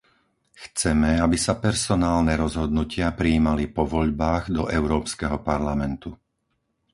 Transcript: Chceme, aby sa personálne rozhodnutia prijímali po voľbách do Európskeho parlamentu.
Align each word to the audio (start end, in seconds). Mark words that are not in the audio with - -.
Chceme, 0.63 1.11
aby 1.25 1.37
sa 1.45 1.53
personálne 1.67 2.33
rozhodnutia 2.43 3.07
prijímali 3.19 3.65
po 3.75 3.83
voľbách 3.95 4.43
do 4.57 4.63
Európskeho 4.79 5.37
parlamentu. 5.49 6.09